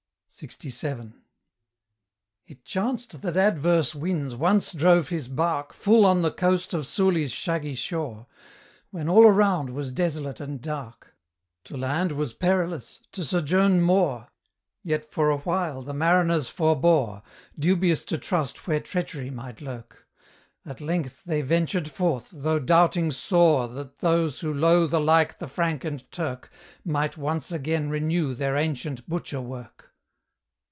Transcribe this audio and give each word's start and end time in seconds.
LXVII. 0.41 1.11
It 2.47 2.63
chanced 2.63 3.21
that 3.21 3.35
adverse 3.35 3.93
winds 3.93 4.33
once 4.33 4.71
drove 4.71 5.09
his 5.09 5.27
bark 5.27 5.73
Full 5.73 6.05
on 6.05 6.21
the 6.21 6.31
coast 6.31 6.73
of 6.73 6.87
Suli's 6.87 7.33
shaggy 7.33 7.75
shore, 7.75 8.27
When 8.91 9.09
all 9.09 9.25
around 9.27 9.71
was 9.71 9.91
desolate 9.91 10.39
and 10.39 10.61
dark; 10.61 11.17
To 11.65 11.75
land 11.75 12.13
was 12.13 12.33
perilous, 12.33 13.01
to 13.11 13.25
sojourn 13.25 13.81
more; 13.81 14.29
Yet 14.83 15.03
for 15.11 15.29
awhile 15.31 15.81
the 15.81 15.93
mariners 15.93 16.47
forbore, 16.47 17.23
Dubious 17.59 18.05
to 18.05 18.17
trust 18.17 18.65
where 18.65 18.79
treachery 18.79 19.29
might 19.31 19.59
lurk: 19.59 20.07
At 20.65 20.79
length 20.79 21.25
they 21.25 21.41
ventured 21.41 21.91
forth, 21.91 22.29
though 22.31 22.57
doubting 22.57 23.11
sore 23.11 23.67
That 23.67 23.97
those 23.99 24.39
who 24.39 24.53
loathe 24.53 24.93
alike 24.93 25.39
the 25.39 25.49
Frank 25.49 25.83
and 25.83 26.09
Turk 26.09 26.49
Might 26.85 27.17
once 27.17 27.51
again 27.51 27.89
renew 27.89 28.33
their 28.33 28.55
ancient 28.55 29.09
butcher 29.09 29.41
work. 29.41 29.89